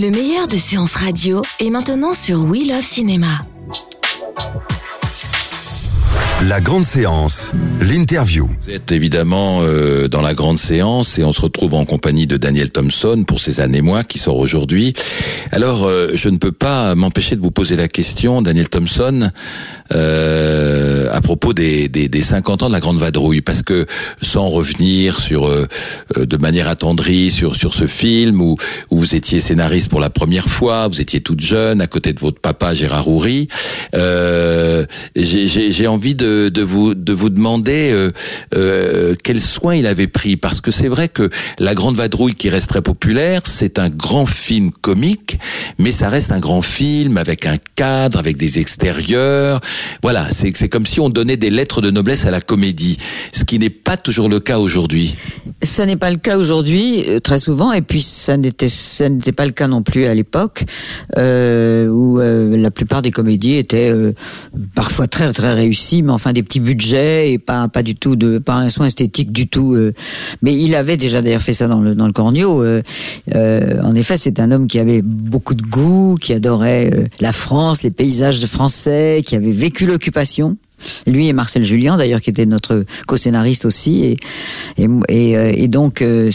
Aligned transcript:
Le 0.00 0.10
meilleur 0.10 0.48
de 0.48 0.56
séances 0.56 0.94
radio 0.94 1.42
est 1.58 1.68
maintenant 1.68 2.14
sur 2.14 2.44
We 2.44 2.66
Love 2.66 2.80
Cinéma. 2.80 3.44
La 6.40 6.58
grande 6.62 6.86
séance, 6.86 7.52
l'interview. 7.80 8.48
Vous 8.62 8.70
êtes 8.70 8.92
évidemment 8.92 9.60
euh, 9.62 10.06
dans 10.08 10.20
la 10.20 10.34
grande 10.34 10.58
séance 10.58 11.18
et 11.18 11.24
on 11.24 11.32
se 11.32 11.40
retrouve 11.40 11.74
en 11.74 11.84
compagnie 11.84 12.26
de 12.26 12.36
Daniel 12.36 12.70
Thompson 12.70 13.24
pour 13.26 13.40
ces 13.40 13.60
années 13.60 13.80
mois 13.80 14.04
qui 14.04 14.18
sort 14.18 14.36
aujourd'hui. 14.36 14.92
Alors, 15.50 15.84
euh, 15.84 16.10
je 16.14 16.28
ne 16.28 16.36
peux 16.36 16.52
pas 16.52 16.94
m'empêcher 16.94 17.36
de 17.36 17.40
vous 17.40 17.50
poser 17.50 17.76
la 17.76 17.88
question, 17.88 18.42
Daniel 18.42 18.68
Thompson, 18.68 19.30
euh, 19.92 21.08
à 21.12 21.20
propos 21.20 21.52
des, 21.52 21.88
des, 21.88 22.08
des 22.08 22.22
50 22.22 22.62
ans 22.62 22.68
de 22.68 22.72
la 22.72 22.80
Grande 22.80 22.98
Vadrouille, 22.98 23.40
parce 23.40 23.62
que 23.62 23.86
sans 24.22 24.48
revenir 24.48 25.18
sur 25.18 25.46
euh, 25.46 25.66
euh, 26.16 26.26
de 26.26 26.36
manière 26.36 26.68
attendrie 26.68 27.30
sur 27.30 27.56
sur 27.56 27.74
ce 27.74 27.86
film 27.86 28.40
où, 28.40 28.56
où 28.90 28.98
vous 28.98 29.14
étiez 29.14 29.40
scénariste 29.40 29.88
pour 29.88 30.00
la 30.00 30.10
première 30.10 30.48
fois, 30.48 30.86
vous 30.88 31.00
étiez 31.00 31.20
toute 31.20 31.40
jeune 31.40 31.80
à 31.80 31.86
côté 31.86 32.12
de 32.12 32.20
votre 32.20 32.40
papa 32.40 32.74
Gérard 32.74 33.08
Houry, 33.08 33.48
euh, 33.94 34.86
j'ai 35.16 35.86
envie 35.86 36.14
de, 36.14 36.48
de 36.48 36.62
vous 36.62 36.94
de 36.94 37.12
vous 37.12 37.30
demander 37.30 37.69
euh, 37.70 38.10
euh, 38.54 39.14
quel 39.22 39.40
soin 39.40 39.74
il 39.74 39.86
avait 39.86 40.06
pris, 40.06 40.36
parce 40.36 40.60
que 40.60 40.70
c'est 40.70 40.88
vrai 40.88 41.08
que 41.08 41.30
la 41.58 41.74
Grande 41.74 41.96
Vadrouille 41.96 42.34
qui 42.34 42.48
reste 42.48 42.68
très 42.68 42.82
populaire, 42.82 43.42
c'est 43.44 43.78
un 43.78 43.88
grand 43.88 44.26
film 44.26 44.70
comique, 44.80 45.38
mais 45.78 45.92
ça 45.92 46.08
reste 46.08 46.32
un 46.32 46.38
grand 46.38 46.62
film 46.62 47.16
avec 47.16 47.46
un 47.46 47.56
cadre, 47.76 48.18
avec 48.18 48.36
des 48.36 48.58
extérieurs. 48.58 49.60
Voilà, 50.02 50.28
c'est 50.30 50.56
c'est 50.56 50.68
comme 50.68 50.86
si 50.86 51.00
on 51.00 51.08
donnait 51.08 51.36
des 51.36 51.50
lettres 51.50 51.80
de 51.80 51.90
noblesse 51.90 52.26
à 52.26 52.30
la 52.30 52.40
comédie, 52.40 52.98
ce 53.32 53.44
qui 53.44 53.58
n'est 53.58 53.70
pas 53.70 53.96
toujours 53.96 54.28
le 54.28 54.40
cas 54.40 54.58
aujourd'hui. 54.58 55.16
Ça 55.62 55.86
n'est 55.86 55.96
pas 55.96 56.10
le 56.10 56.16
cas 56.16 56.38
aujourd'hui, 56.38 57.04
euh, 57.08 57.20
très 57.20 57.38
souvent, 57.38 57.72
et 57.72 57.82
puis 57.82 58.02
ça 58.02 58.36
n'était 58.36 58.68
ça 58.68 59.08
n'était 59.08 59.32
pas 59.32 59.46
le 59.46 59.52
cas 59.52 59.68
non 59.68 59.82
plus 59.82 60.06
à 60.06 60.14
l'époque, 60.14 60.64
euh, 61.16 61.88
où 61.88 62.18
la 62.18 62.70
plupart 62.70 63.02
des 63.02 63.10
comédies 63.10 63.56
étaient 63.56 63.92
parfois 64.74 65.06
très 65.06 65.32
très 65.32 65.54
réussies, 65.54 66.02
mais 66.02 66.12
enfin 66.12 66.32
des 66.32 66.42
petits 66.42 66.60
budgets 66.60 67.32
et 67.32 67.38
pas 67.38 67.59
pas 67.68 67.82
du 67.82 67.94
tout 67.94 68.16
de 68.16 68.38
pas 68.38 68.54
un 68.54 68.68
soin 68.68 68.86
esthétique 68.86 69.32
du 69.32 69.48
tout. 69.48 69.74
euh. 69.74 69.92
mais 70.42 70.54
il 70.54 70.74
avait 70.74 70.96
déjà 70.96 71.22
d'ailleurs 71.22 71.42
fait 71.42 71.52
ça 71.52 71.66
dans 71.68 71.80
le 71.80 71.94
dans 71.94 72.06
le 72.06 72.12
Cornio. 72.12 72.62
euh, 72.62 72.82
euh, 73.34 73.80
en 73.82 73.94
effet, 73.94 74.16
c'est 74.16 74.40
un 74.40 74.50
homme 74.50 74.66
qui 74.66 74.78
avait 74.78 75.02
beaucoup 75.02 75.54
de 75.54 75.62
goût, 75.62 76.16
qui 76.20 76.32
adorait 76.32 76.90
euh, 76.92 77.04
la 77.20 77.32
France, 77.32 77.82
les 77.82 77.90
paysages 77.90 78.44
français, 78.46 79.22
qui 79.24 79.36
avait 79.36 79.50
vécu 79.50 79.86
l'occupation. 79.86 80.56
Lui 81.06 81.28
et 81.28 81.32
Marcel 81.32 81.64
Julien, 81.64 81.96
d'ailleurs, 81.96 82.20
qui 82.20 82.30
était 82.30 82.46
notre 82.46 82.84
co-scénariste 83.06 83.64
aussi, 83.64 84.04
et 84.04 84.16
et, 84.76 84.86
et, 85.08 85.36
euh, 85.36 85.52
et 85.54 85.68
donc 85.68 86.02
euh, 86.02 86.30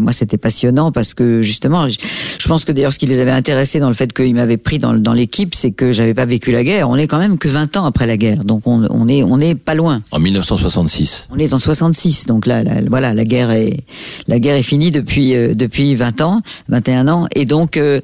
moi 0.00 0.12
c'était 0.12 0.38
passionnant 0.38 0.92
parce 0.92 1.14
que 1.14 1.42
justement, 1.42 1.88
je, 1.88 1.98
je 2.38 2.48
pense 2.48 2.64
que 2.64 2.72
d'ailleurs 2.72 2.92
ce 2.92 2.98
qui 2.98 3.06
les 3.06 3.20
avait 3.20 3.30
intéressés 3.30 3.78
dans 3.78 3.88
le 3.88 3.94
fait 3.94 4.12
qu'ils 4.12 4.34
m'avaient 4.34 4.56
pris 4.56 4.78
dans, 4.78 4.92
l'équipe, 5.12 5.54
c'est 5.54 5.70
que 5.70 5.92
j'avais 5.92 6.14
pas 6.14 6.26
vécu 6.26 6.52
la 6.52 6.62
guerre. 6.62 6.88
On 6.88 6.96
est 6.96 7.06
quand 7.06 7.18
même 7.18 7.38
que 7.38 7.48
20 7.48 7.76
ans 7.76 7.84
après 7.84 8.06
la 8.06 8.16
guerre, 8.16 8.44
donc 8.44 8.66
on, 8.66 8.86
on 8.90 9.08
est 9.08 9.22
on 9.22 9.40
est 9.40 9.54
pas 9.54 9.74
loin. 9.74 10.02
En 10.10 10.18
1966. 10.18 11.28
On 11.30 11.38
est 11.38 11.52
en 11.54 11.58
66, 11.58 12.26
donc 12.26 12.46
là, 12.46 12.62
là, 12.62 12.72
voilà, 12.88 13.14
la 13.14 13.24
guerre 13.24 13.50
est 13.50 13.80
la 14.26 14.38
guerre 14.38 14.56
est 14.56 14.62
finie 14.62 14.90
depuis 14.90 15.34
euh, 15.34 15.54
depuis 15.54 15.94
20 15.94 16.20
ans, 16.20 16.40
21 16.68 17.08
ans, 17.08 17.26
et 17.34 17.44
donc 17.44 17.76
euh, 17.76 18.00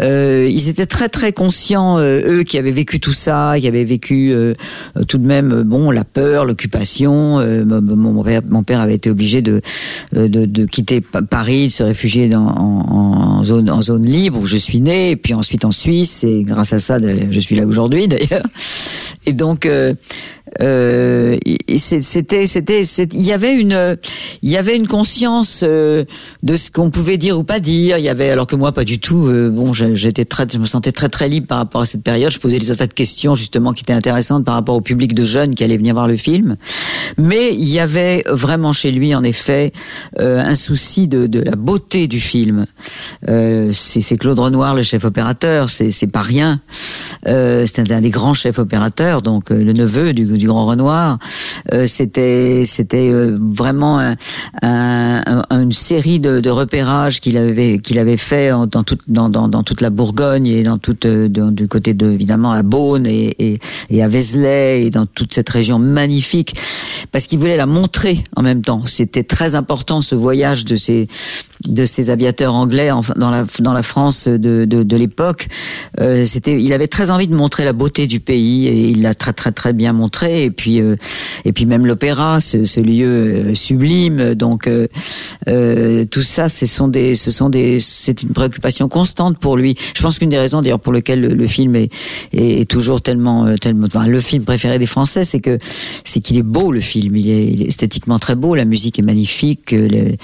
euh, 0.00 0.48
ils 0.50 0.68
étaient 0.68 0.86
très 0.86 1.08
très 1.08 1.32
conscients, 1.32 1.98
eux 2.00 2.42
qui 2.42 2.58
avaient 2.58 2.72
vécu 2.72 3.00
tout 3.00 3.12
ça, 3.12 3.54
qui 3.58 3.68
avaient 3.68 3.84
vécu 3.84 4.32
tout 5.06 5.18
de 5.18 5.26
même, 5.28 5.52
euh, 5.52 5.62
bon, 5.62 5.90
la 5.92 6.04
peur, 6.04 6.44
l'occupation. 6.44 7.38
euh, 7.38 7.64
mon, 7.64 8.62
père, 8.64 8.80
avait 8.80 8.94
été 8.94 9.10
obligé 9.10 9.42
de 9.42 9.60
euh, 10.16 10.26
de, 10.28 10.64
quitter 10.66 11.00
Pa- 11.00 11.22
Paris, 11.22 11.68
de 11.68 11.72
se 11.72 11.82
réfugier 11.84 12.34
en, 12.34 13.42
zone 13.44 13.70
en 13.70 13.80
zone 13.82 14.04
libre 14.04 14.40
où 14.40 14.46
je 14.46 14.56
suis 14.56 14.80
né, 14.80 15.12
et 15.12 15.16
puis 15.16 15.34
ensuite 15.34 15.64
en 15.64 15.70
Suisse, 15.70 16.24
et 16.24 16.42
grâce 16.42 16.72
à 16.72 16.80
ça, 16.80 16.98
je 16.98 17.40
suis 17.40 17.54
là 17.54 17.64
aujourd'hui 17.66 18.08
d'ailleurs. 18.08 18.46
Et 19.26 19.32
donc 19.32 19.68
euh, 20.60 21.36
c'est- 21.76 22.02
c'était, 22.02 22.46
c'est- 22.46 23.12
il 23.14 23.22
y 23.24 23.32
avait 23.32 23.54
une, 23.54 23.96
il 24.42 24.50
y 24.50 24.56
avait 24.56 24.76
une 24.76 24.86
conscience 24.86 25.60
euh, 25.62 26.04
de 26.42 26.56
ce 26.56 26.70
qu'on 26.70 26.90
pouvait 26.90 27.16
dire 27.18 27.38
ou 27.38 27.44
pas 27.44 27.60
dire. 27.60 27.98
Il 27.98 28.04
y 28.04 28.08
avait, 28.08 28.30
alors 28.30 28.46
que 28.46 28.56
moi, 28.56 28.72
pas 28.72 28.84
du 28.84 28.98
tout. 28.98 29.26
euh, 29.26 29.50
bon, 29.50 29.72
j'étais 29.72 30.24
très, 30.24 30.46
je 30.52 30.58
me 30.58 30.66
sentais 30.66 30.92
très 30.92 31.08
très 31.08 31.28
libre 31.28 31.46
par 31.46 31.58
rapport 31.58 31.80
à 31.82 31.86
cette 31.86 32.02
période. 32.02 32.32
Je 32.32 32.38
posais 32.38 32.58
des 32.58 32.66
tas 32.76 32.86
de 32.86 32.92
questions 32.92 33.34
justement 33.34 33.72
qui 33.72 33.82
étaient 33.82 33.92
intéressantes 33.92 34.44
par 34.44 34.54
rapport 34.54 34.76
au 34.76 34.80
public 34.80 35.14
de 35.14 35.24
jeunes 35.24 35.54
qui 35.54 35.64
allaient 35.64 35.76
venir 35.76 35.94
voir 35.94 36.08
le 36.08 36.16
film. 36.16 36.56
Mais 37.16 37.52
il 37.52 37.68
y 37.68 37.80
avait 37.80 38.24
vraiment 38.28 38.72
chez 38.72 38.90
lui, 38.90 39.14
en 39.14 39.22
effet, 39.22 39.72
un 40.18 40.54
souci 40.54 41.08
de, 41.08 41.28
la 41.40 41.56
beauté 41.56 42.06
du 42.06 42.20
film. 42.20 42.66
C'est 43.26 44.00
c'est 44.00 44.16
Claude 44.16 44.38
Renoir, 44.38 44.74
le 44.74 44.82
chef 44.82 45.04
opérateur. 45.04 45.68
C'est 45.70 45.90
c'est 45.90 46.06
pas 46.06 46.22
rien. 46.22 46.60
C'était 47.26 47.92
un 47.92 48.00
des 48.00 48.10
grands 48.10 48.34
chefs 48.34 48.58
opérateurs, 48.58 49.22
donc 49.22 49.50
le 49.50 49.72
neveu 49.72 50.12
du, 50.12 50.24
du 50.38 50.46
grand 50.46 50.66
Renoir. 50.66 51.18
Euh, 51.72 51.86
C'était 51.86 52.62
c'était 52.64 53.10
euh, 53.12 53.36
vraiment 53.38 53.98
un- 53.98 54.16
un- 54.62 55.22
un- 55.50 55.60
une 55.62 55.72
série 55.72 56.18
de, 56.18 56.48
repérages 56.50 57.20
qu'il 57.20 57.36
avait 57.36 57.78
qu'il 57.78 57.98
avait 57.98 58.16
fait 58.16 58.50
dans 58.70 58.82
toute 58.82 59.00
dans, 59.08 59.28
dans, 59.28 59.62
toute 59.62 59.80
la 59.80 59.90
Bourgogne 59.90 60.46
et 60.46 60.62
dans 60.62 60.78
toute 60.78 61.04
euh, 61.06 61.28
du 61.28 61.68
côté 61.68 61.92
de 61.94 62.10
évidemment 62.10 62.52
à 62.52 62.62
Beaune 62.62 63.06
et, 63.06 63.34
et, 63.38 63.58
et 63.90 64.02
à 64.02 64.08
Vézelay 64.08 64.84
et 64.86 64.90
dans 64.90 65.06
toute 65.06 65.34
cette 65.34 65.48
région 65.50 65.78
magnifique 65.78 66.54
parce 67.12 67.26
qu'il 67.26 67.38
voulait 67.38 67.56
la 67.56 67.66
montrer 67.66 68.24
en 68.36 68.42
même 68.42 68.62
temps. 68.62 68.82
C'était 68.86 69.22
très 69.24 69.54
important 69.54 70.00
ce 70.02 70.14
voyage 70.14 70.64
de 70.64 70.76
ces 70.76 71.08
de 71.66 71.86
ces 71.86 72.10
aviateurs 72.10 72.54
anglais 72.54 72.90
enfin, 72.90 73.14
dans 73.16 73.30
la 73.30 73.44
dans 73.60 73.72
la 73.72 73.82
France 73.82 74.28
de 74.28 74.64
de, 74.64 74.82
de 74.82 74.96
l'époque. 74.96 75.48
Euh, 76.00 76.24
C'était 76.24 76.60
il 76.60 76.72
avait 76.72 76.88
très 76.88 77.10
envie 77.10 77.26
de 77.26 77.34
montrer 77.34 77.64
la 77.64 77.72
beauté 77.72 78.06
du 78.06 78.20
pays 78.20 78.66
et 78.68 78.88
il 78.88 79.02
l'a 79.02 79.14
très 79.14 79.32
très 79.32 79.52
très 79.52 79.72
bien 79.72 79.92
montré 79.92 80.44
et 80.44 80.50
puis 80.50 80.80
euh, 80.80 80.96
et 81.44 81.52
puis 81.52 81.66
même 81.66 81.86
l'opéra 81.86 82.40
ce, 82.40 82.64
ce 82.64 82.80
lieu 82.80 83.06
euh, 83.06 83.54
sublime 83.54 84.34
donc 84.34 84.66
euh, 84.66 84.86
euh, 85.48 86.04
tout 86.04 86.22
ça 86.22 86.48
ce 86.48 86.66
sont 86.66 86.88
des 86.88 87.14
ce 87.14 87.30
sont 87.30 87.48
des 87.48 87.80
c'est 87.80 88.22
une 88.22 88.30
préoccupation 88.30 88.88
constante 88.88 89.38
pour 89.38 89.56
lui. 89.56 89.76
Je 89.96 90.02
pense 90.02 90.18
qu'une 90.18 90.28
des 90.30 90.38
raisons 90.38 90.60
d'ailleurs 90.62 90.80
pour 90.80 90.92
lequel 90.92 91.20
le, 91.20 91.46
film 91.46 91.76
est, 91.76 91.90
est, 92.32 92.68
toujours 92.68 93.00
tellement 93.00 93.46
euh, 93.46 93.56
tellement 93.56 93.86
enfin, 93.86 94.06
le 94.06 94.20
film 94.20 94.44
préféré 94.44 94.78
des 94.78 94.86
Français 94.86 95.24
c'est 95.24 95.40
que 95.40 95.58
c'est 96.04 96.20
qu'il 96.20 96.38
est 96.38 96.42
beau 96.42 96.72
le 96.72 96.80
film 96.80 97.16
il 97.16 97.28
est, 97.30 97.46
il 97.46 97.62
est 97.62 97.68
esthétiquement 97.68 98.18
très 98.18 98.34
beau 98.34 98.54
la 98.54 98.64
musique 98.64 98.98
est 98.98 99.02
magnifique 99.02 99.72
les, 99.72 100.18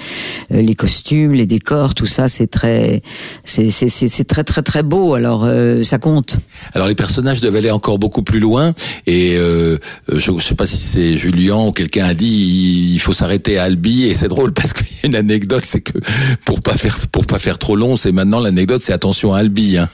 les 0.51 0.75
costumes 0.75 1.24
les 1.33 1.45
décors 1.45 1.93
tout 1.93 2.05
ça 2.05 2.29
c'est 2.29 2.47
très 2.47 3.01
c'est 3.43 4.27
très 4.27 4.43
très 4.43 4.61
très 4.61 4.83
beau 4.83 5.13
alors 5.13 5.43
euh, 5.45 5.83
ça 5.83 5.97
compte. 5.97 6.37
Alors 6.73 6.87
les 6.87 6.95
personnages 6.95 7.41
devaient 7.41 7.59
aller 7.59 7.71
encore 7.71 7.99
beaucoup 7.99 8.23
plus 8.23 8.39
loin 8.39 8.73
et 9.07 9.35
euh, 9.37 9.77
euh, 10.11 10.19
je 10.19 10.31
ne 10.31 10.39
sais 10.39 10.55
pas 10.55 10.65
si 10.65 10.77
c'est 10.77 11.17
Julien 11.17 11.57
ou 11.57 11.71
quelqu'un 11.71 12.05
a 12.05 12.13
dit 12.13 12.27
il, 12.27 12.93
il 12.93 12.99
faut 12.99 13.13
s'arrêter 13.13 13.57
à 13.57 13.63
Albi 13.63 14.05
et 14.05 14.13
c'est 14.13 14.27
drôle 14.27 14.53
parce 14.53 14.73
qu'il 14.73 14.87
y 14.87 15.05
a 15.05 15.07
une 15.07 15.15
anecdote 15.15 15.63
c'est 15.65 15.81
que 15.81 15.97
pour 16.45 16.61
pas 16.61 16.77
faire 16.77 16.97
pour 17.11 17.25
pas 17.25 17.39
faire 17.39 17.57
trop 17.57 17.75
long 17.75 17.95
c'est 17.95 18.11
maintenant 18.11 18.39
l'anecdote 18.39 18.81
c'est 18.83 18.93
attention 18.93 19.33
à 19.33 19.39
Albi 19.39 19.77
hein. 19.77 19.89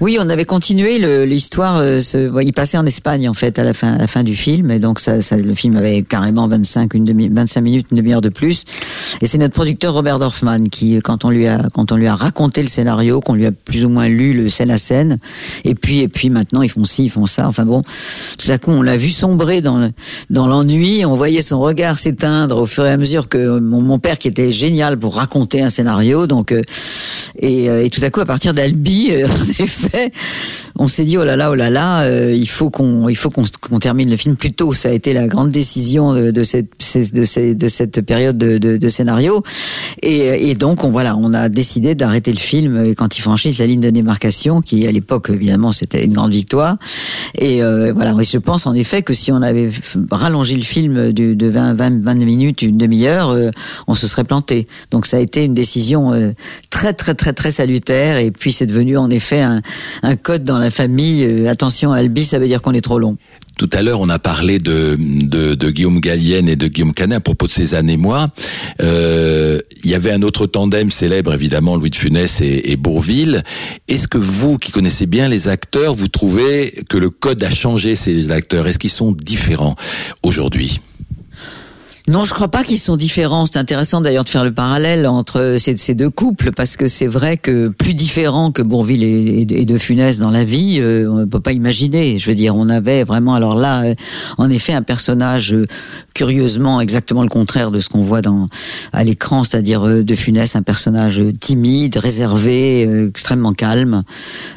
Oui, 0.00 0.18
on 0.20 0.28
avait 0.28 0.44
continué 0.44 1.26
l'histoire. 1.26 1.76
euh, 1.78 2.00
il 2.42 2.52
passait 2.52 2.78
en 2.78 2.86
Espagne 2.86 3.28
en 3.28 3.34
fait 3.34 3.58
à 3.58 3.64
la 3.64 3.74
fin, 3.74 3.94
à 3.94 3.98
la 3.98 4.06
fin 4.06 4.22
du 4.22 4.34
film, 4.34 4.70
et 4.70 4.78
donc 4.78 5.00
ça, 5.00 5.20
ça- 5.20 5.36
le 5.36 5.54
film 5.54 5.76
avait 5.76 6.02
carrément 6.02 6.48
25, 6.48 6.94
une 6.94 7.04
demi, 7.04 7.28
25 7.28 7.60
minutes, 7.60 7.86
une 7.90 7.96
demi-heure 7.98 8.20
de 8.20 8.28
plus. 8.28 8.64
Et 9.22 9.26
c'est 9.26 9.38
notre 9.38 9.54
producteur 9.54 9.94
Robert 9.94 10.18
Dorfman 10.18 10.68
qui, 10.70 10.98
quand 11.02 11.24
on 11.24 11.30
lui 11.30 11.46
a, 11.46 11.62
quand 11.72 11.92
on 11.92 11.96
lui 11.96 12.06
a 12.06 12.14
raconté 12.14 12.62
le 12.62 12.68
scénario, 12.68 13.20
qu'on 13.20 13.34
lui 13.34 13.46
a 13.46 13.52
plus 13.52 13.84
ou 13.84 13.88
moins 13.88 14.08
lu 14.08 14.32
le 14.34 14.48
scène 14.48 14.70
à 14.70 14.78
scène, 14.78 15.16
et 15.64 15.74
puis 15.74 16.00
et 16.00 16.08
puis 16.08 16.30
maintenant 16.30 16.62
ils 16.62 16.68
font 16.70 16.84
ci, 16.84 17.04
ils 17.04 17.10
font 17.10 17.26
ça. 17.26 17.46
Enfin 17.46 17.64
bon, 17.64 17.82
tout 18.38 18.50
à 18.50 18.58
coup 18.58 18.70
on 18.72 18.82
l'a 18.82 18.96
vu 18.96 19.10
sombrer 19.10 19.60
dans 19.60 19.78
le- 19.78 19.92
dans 20.30 20.46
l'ennui. 20.46 21.04
On 21.06 21.14
voyait 21.14 21.40
son 21.42 21.60
regard 21.60 21.98
s'éteindre 21.98 22.58
au 22.58 22.66
fur 22.66 22.84
et 22.86 22.90
à 22.92 22.96
mesure 22.96 23.28
que 23.28 23.58
mon, 23.58 23.80
mon 23.80 23.98
père 23.98 24.18
qui 24.18 24.28
était 24.28 24.52
génial 24.52 24.98
pour 24.98 25.14
raconter 25.16 25.62
un 25.62 25.70
scénario, 25.70 26.26
donc 26.26 26.52
euh, 26.52 26.62
et, 27.38 27.68
euh, 27.68 27.84
et 27.84 27.90
tout 27.90 28.00
à 28.02 28.10
coup 28.10 28.20
à 28.20 28.26
partir 28.26 28.54
d'Albi, 28.54 29.08
euh, 29.10 29.26
effet, 29.58 30.12
on 30.76 30.88
s'est 30.88 31.04
dit 31.04 31.18
oh 31.18 31.24
là 31.24 31.36
là, 31.36 31.50
oh 31.50 31.54
là 31.54 31.70
là, 31.70 32.02
euh, 32.02 32.32
il 32.34 32.48
faut 32.48 32.70
qu'on, 32.70 33.08
il 33.08 33.16
faut 33.16 33.30
qu'on, 33.30 33.44
termine 33.78 34.10
le 34.10 34.16
film 34.16 34.36
plus 34.36 34.52
tôt. 34.52 34.72
Ça 34.72 34.88
a 34.88 34.92
été 34.92 35.12
la 35.12 35.26
grande 35.26 35.50
décision 35.50 36.14
de, 36.14 36.42
cette, 36.44 36.66
de, 37.12 37.52
de 37.52 37.68
cette 37.68 38.00
période 38.00 38.38
de, 38.38 38.58
de, 38.58 38.88
scénario. 38.88 39.42
Et, 40.02 40.50
et, 40.50 40.54
donc, 40.54 40.84
on 40.84 40.90
voilà, 40.90 41.16
on 41.16 41.34
a 41.34 41.48
décidé 41.48 41.94
d'arrêter 41.94 42.32
le 42.32 42.38
film 42.38 42.94
quand 42.94 43.18
ils 43.18 43.20
franchissent 43.20 43.58
la 43.58 43.66
ligne 43.66 43.80
de 43.80 43.90
démarcation, 43.90 44.62
qui 44.62 44.86
à 44.86 44.92
l'époque 44.92 45.30
évidemment 45.30 45.72
c'était 45.72 46.04
une 46.04 46.12
grande 46.12 46.32
victoire. 46.32 46.76
Et 47.38 47.62
euh, 47.62 47.92
voilà, 47.94 48.14
je 48.22 48.38
pense 48.38 48.66
en 48.66 48.74
effet 48.74 49.02
que 49.02 49.14
si 49.14 49.32
on 49.32 49.42
avait 49.42 49.68
rallongé 50.10 50.56
le 50.56 50.62
film 50.62 51.12
de, 51.12 51.34
de 51.34 51.46
20, 51.46 51.74
20, 51.74 52.02
20 52.02 52.14
minutes, 52.14 52.62
une 52.62 52.78
demi-heure, 52.78 53.30
euh, 53.30 53.50
on 53.86 53.94
se 53.94 54.06
serait 54.06 54.24
planté. 54.24 54.66
Donc 54.90 55.06
ça 55.06 55.18
a 55.18 55.20
été 55.20 55.44
une 55.44 55.54
décision 55.54 56.12
euh, 56.12 56.32
très 56.76 56.92
très 56.92 57.14
très 57.14 57.32
très 57.32 57.50
salutaire. 57.50 58.18
Et 58.18 58.30
puis 58.30 58.52
c'est 58.52 58.66
devenu 58.66 58.98
en 58.98 59.08
effet 59.08 59.40
un, 59.40 59.62
code 60.16 60.44
dans 60.44 60.58
la 60.58 60.70
famille. 60.70 61.24
Euh, 61.24 61.48
attention, 61.48 61.92
Albi, 61.92 62.26
ça 62.26 62.38
veut 62.38 62.46
dire 62.46 62.60
qu'on 62.60 62.74
est 62.74 62.82
trop 62.82 62.98
long. 62.98 63.16
Tout 63.56 63.70
à 63.72 63.80
l'heure, 63.80 64.00
on 64.00 64.10
a 64.10 64.18
parlé 64.18 64.58
de, 64.58 64.96
Guillaume 65.70 66.00
Gallienne 66.00 66.46
et 66.46 66.56
de 66.56 66.68
Guillaume 66.68 66.92
Canet 66.92 67.16
à 67.16 67.20
propos 67.20 67.46
de 67.46 67.52
ces 67.52 67.74
années-moi. 67.74 68.28
Euh, 68.82 69.60
il 69.82 69.90
y 69.90 69.94
avait 69.94 70.12
un 70.12 70.20
autre 70.20 70.44
tandem 70.44 70.90
célèbre, 70.90 71.32
évidemment, 71.32 71.76
Louis 71.76 71.88
de 71.88 71.96
Funès 71.96 72.42
et, 72.42 72.72
et 72.72 72.76
Bourville. 72.76 73.42
Est-ce 73.88 74.08
que 74.08 74.18
vous, 74.18 74.58
qui 74.58 74.72
connaissez 74.72 75.06
bien 75.06 75.28
les 75.28 75.48
acteurs, 75.48 75.94
vous 75.94 76.08
trouvez 76.08 76.74
que 76.90 76.98
le 76.98 77.08
code 77.08 77.42
a 77.42 77.50
changé 77.50 77.96
ces 77.96 78.30
acteurs? 78.30 78.66
Est-ce 78.66 78.78
qu'ils 78.78 78.90
sont 78.90 79.12
différents 79.12 79.76
aujourd'hui? 80.22 80.80
Non, 82.08 82.24
je 82.24 82.32
crois 82.32 82.46
pas 82.46 82.62
qu'ils 82.62 82.78
sont 82.78 82.96
différents. 82.96 83.46
C'est 83.46 83.58
intéressant 83.58 84.00
d'ailleurs 84.00 84.22
de 84.22 84.28
faire 84.28 84.44
le 84.44 84.52
parallèle 84.52 85.08
entre 85.08 85.56
ces, 85.58 85.94
deux 85.94 86.08
couples 86.08 86.52
parce 86.52 86.76
que 86.76 86.86
c'est 86.86 87.08
vrai 87.08 87.36
que 87.36 87.66
plus 87.66 87.94
différents 87.94 88.52
que 88.52 88.62
Bourville 88.62 89.02
et, 89.02 89.44
De 89.44 89.76
Funès 89.76 90.20
dans 90.20 90.30
la 90.30 90.44
vie, 90.44 90.78
euh, 90.80 91.06
on 91.08 91.16
ne 91.16 91.24
peut 91.24 91.40
pas 91.40 91.50
imaginer. 91.50 92.18
Je 92.20 92.30
veux 92.30 92.36
dire, 92.36 92.54
on 92.54 92.68
avait 92.68 93.02
vraiment 93.02 93.34
alors 93.34 93.56
là, 93.56 93.82
euh, 93.82 93.94
en 94.38 94.48
effet, 94.50 94.72
un 94.72 94.82
personnage 94.82 95.52
euh, 95.52 95.64
curieusement 96.16 96.80
exactement 96.80 97.22
le 97.22 97.28
contraire 97.28 97.70
de 97.70 97.78
ce 97.78 97.90
qu'on 97.90 98.00
voit 98.00 98.22
dans 98.22 98.48
à 98.94 99.04
l'écran, 99.04 99.44
c'est-à-dire 99.44 99.82
De 99.82 100.14
Funès, 100.14 100.56
un 100.56 100.62
personnage 100.62 101.22
timide, 101.40 101.98
réservé, 101.98 102.88
extrêmement 103.06 103.52
calme, 103.52 104.02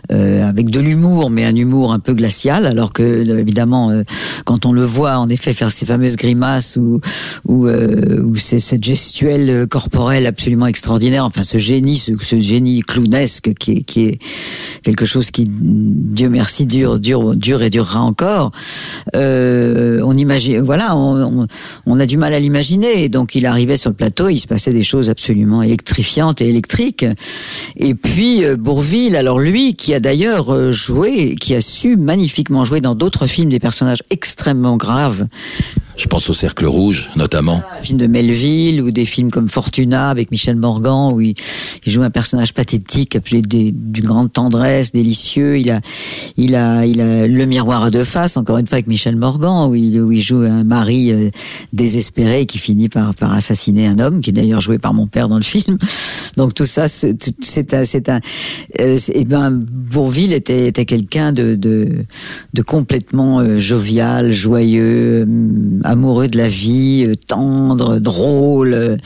avec 0.10 0.70
de 0.70 0.80
l'humour, 0.80 1.30
mais 1.30 1.44
un 1.44 1.56
humour 1.56 1.92
un 1.92 2.00
peu 2.00 2.14
glacial. 2.14 2.66
Alors 2.66 2.94
que 2.94 3.04
évidemment, 3.38 3.92
quand 4.46 4.66
on 4.66 4.72
le 4.72 4.86
voit 4.86 5.18
en 5.18 5.28
effet 5.28 5.52
faire 5.52 5.72
ces 5.72 5.86
fameuses 5.86 6.16
grimaces 6.16 6.78
ou 6.78 7.02
où, 7.46 7.68
euh, 7.68 8.22
où 8.24 8.36
c'est 8.36 8.60
cette 8.60 8.84
gestuelle 8.84 9.68
corporelle 9.68 10.26
absolument 10.28 10.68
extraordinaire, 10.68 11.26
enfin 11.26 11.44
ce 11.44 11.58
génie, 11.58 11.98
ce, 11.98 12.12
ce 12.22 12.40
génie 12.40 12.82
clownesque 12.82 13.54
qui 13.56 13.72
est, 13.72 13.82
qui 13.82 14.06
est 14.06 14.20
quelque 14.84 15.06
chose 15.06 15.32
qui, 15.32 15.50
Dieu 15.50 16.30
merci, 16.30 16.66
dure, 16.66 17.00
dure, 17.00 17.36
dure 17.36 17.62
et 17.62 17.70
durera 17.70 18.02
encore. 18.02 18.52
Euh, 19.16 20.02
on 20.06 20.16
imagine, 20.16 20.60
voilà, 20.62 20.96
on, 20.96 21.42
on, 21.42 21.48
a 22.00 22.06
du 22.06 22.18
mal 22.18 22.34
à 22.34 22.40
l'imaginer. 22.40 23.10
Donc 23.10 23.36
il 23.36 23.46
arrivait 23.46 23.78
sur 23.78 23.90
le 23.90 23.96
plateau, 23.96 24.30
il 24.30 24.40
se 24.40 24.48
passait 24.48 24.72
des 24.72 24.84
choses 24.84 25.10
absolument 25.10 25.62
électrifiantes 25.62 26.42
et 26.42 26.48
électriques. 26.48 27.06
Et 27.76 27.94
puis 27.94 28.44
euh, 28.44 28.56
Bourville, 28.56 29.16
alors 29.16 29.40
lui, 29.40 29.74
qui 29.76 29.94
a 29.94 30.00
d'ailleurs 30.00 30.54
euh, 30.54 30.72
joué, 30.72 31.36
qui 31.36 31.56
a 31.56 31.62
su 31.62 31.98
magnifiquement 31.98 32.64
jouer 32.64 32.82
dans 32.82 32.96
d'autres 32.96 33.28
films 33.28 33.50
des 33.50 33.60
personnages 33.60 34.04
extrêmement 34.10 34.78
graves. 34.78 35.28
Je 36.00 36.08
pense 36.08 36.30
au 36.30 36.34
Cercle 36.34 36.66
Rouge, 36.66 37.10
notamment. 37.18 37.62
Des 37.82 37.88
films 37.88 37.98
de 38.00 38.08
Melville 38.08 38.82
ou 38.82 38.90
des 38.90 39.04
films 39.04 39.30
comme 39.32 39.50
Fortuna 39.50 40.10
avec 40.10 40.32
Michel 40.32 40.56
Morgan, 40.56 41.12
où 41.14 41.20
il, 41.20 41.36
joue 41.86 42.04
un 42.04 42.10
personnage 42.10 42.54
pathétique 42.54 43.18
appelé 43.18 43.42
d'une 43.42 44.06
grande 44.06 44.32
tendresse, 44.32 44.94
délicieux. 44.94 45.60
Il 45.60 45.70
a, 45.72 45.82
il 46.38 46.56
a, 46.56 46.86
il 46.86 47.02
a 47.02 47.28
le 47.28 47.46
miroir 47.46 47.84
à 47.84 47.90
deux 47.90 48.06
faces, 48.06 48.38
encore 48.38 48.60
une 48.60 48.66
fois 48.66 48.76
avec 48.76 48.88
Michel 48.88 49.18
Morgan, 49.18 49.70
où 49.70 49.76
il, 49.76 50.22
joue 50.22 50.44
un 50.44 50.64
mari 50.64 51.12
euh, 51.12 51.32
désespéré 51.74 52.46
qui 52.46 52.60
finit 52.60 52.88
par, 52.88 53.14
assassiner 53.22 53.88
un 53.88 54.00
homme, 54.00 54.22
qui 54.22 54.30
est 54.30 54.34
d'ailleurs 54.34 54.62
joué 54.62 54.78
par 54.78 54.94
mon 54.94 55.06
père 55.06 55.28
dans 55.28 55.38
le 55.38 55.44
film. 55.44 55.78
Donc 56.38 56.54
tout 56.54 56.66
ça, 56.66 56.88
c'est 56.88 57.74
un, 57.74 57.84
c'est 57.84 58.08
un, 58.08 58.22
euh, 58.80 58.98
et 59.14 59.26
ben 59.26 59.52
Bourville 59.52 60.32
était, 60.32 60.68
était 60.68 60.86
quelqu'un 60.86 61.34
de, 61.34 61.56
de, 61.56 62.06
de 62.54 62.62
complètement 62.62 63.42
euh, 63.42 63.60
jovial, 63.60 64.32
joyeux 64.32 65.26
amoureux 65.90 66.28
de 66.28 66.38
la 66.38 66.48
vie, 66.48 67.06
euh, 67.08 67.16
tendre, 67.16 68.00
drôle. 68.00 68.74
Euh, 68.74 68.98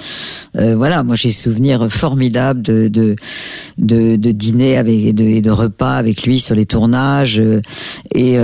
euh, 0.58 0.76
voilà, 0.76 1.04
moi 1.04 1.16
j'ai 1.16 1.32
souvenir 1.32 1.90
formidable 1.90 2.62
de 2.62 2.88
de, 2.88 3.16
de, 3.78 4.16
de 4.18 4.32
dîner 4.32 4.78
avec 4.78 5.04
et 5.04 5.14
de, 5.14 5.40
de, 5.40 5.52
repas 5.52 5.94
avec 5.94 6.24
lui 6.24 6.40
sur 6.40 6.56
les 6.56 6.66
tournages. 6.66 7.42
Et 8.14 8.36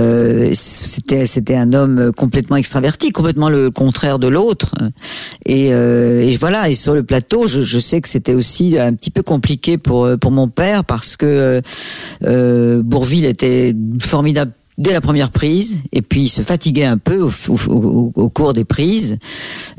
c'était 0.54 1.26
c'était 1.26 1.54
un 1.54 1.72
homme 1.72 2.12
complètement 2.16 2.56
extraverti, 2.56 3.12
complètement 3.12 3.48
le 3.48 3.70
contraire 3.70 4.18
de 4.18 4.26
l'autre. 4.26 4.72
Et, 5.46 5.66
et, 5.66 6.36
voilà. 6.36 6.68
Et 6.68 6.74
sur 6.74 6.94
le 6.94 7.02
plateau, 7.02 7.46
je, 7.46 7.62
je 7.62 7.78
sais 7.78 8.00
que 8.00 8.08
c'était 8.08 8.34
aussi 8.34 8.78
un 8.78 8.94
petit 8.94 9.10
peu 9.10 9.22
compliqué 9.22 9.78
pour 9.78 10.08
pour 10.20 10.32
mon 10.32 10.48
père 10.48 10.84
parce 10.84 11.16
que 11.16 11.62
Bourville 12.82 13.26
était 13.26 13.74
formidable 14.00 14.52
dès 14.80 14.92
la 14.94 15.02
première 15.02 15.30
prise, 15.30 15.78
et 15.92 16.00
puis 16.00 16.22
il 16.22 16.28
se 16.28 16.40
fatiguait 16.40 16.86
un 16.86 16.96
peu 16.96 17.20
au, 17.20 18.30
cours 18.30 18.54
des 18.54 18.64
prises. 18.64 19.18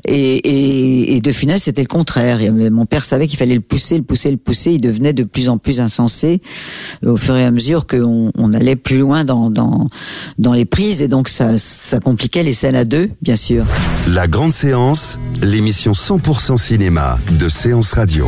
Et, 0.08 1.20
De 1.22 1.32
Funès, 1.32 1.64
c'était 1.64 1.82
le 1.82 1.88
contraire. 1.88 2.40
mon 2.54 2.86
père 2.86 3.04
savait 3.04 3.28
qu'il 3.28 3.38
fallait 3.38 3.56
le 3.56 3.62
pousser, 3.62 3.98
le 3.98 4.04
pousser, 4.04 4.30
le 4.30 4.38
pousser. 4.38 4.74
Il 4.74 4.82
devenait 4.82 5.14
de 5.14 5.24
plus 5.24 5.50
en 5.50 5.58
plus 5.58 5.80
insensé 5.80 6.42
au 7.06 7.18
fur 7.18 7.36
et 7.36 7.44
à 7.44 7.52
mesure 7.52 7.88
qu'on 7.88 8.32
on 8.38 8.54
allait 8.54 8.76
plus 8.76 9.00
loin 9.00 9.26
dans, 9.26 9.50
dans, 9.50 9.88
dans 10.38 10.54
les 10.54 10.66
prises, 10.66 11.02
et 11.02 11.08
donc 11.08 11.30
ça, 11.30 11.58
ça 11.58 12.00
compliquait 12.00 12.44
les 12.44 12.54
scènes 12.54 12.76
à 12.76 12.86
deux, 12.86 13.10
bien 13.22 13.36
sûr. 13.36 13.66
La 14.08 14.28
grande 14.28 14.54
séance, 14.54 15.20
l'émission 15.42 15.94
100% 15.94 16.58
cinéma 16.58 17.20
de 17.40 17.50
Séance 17.50 17.94
Radio. 17.94 18.28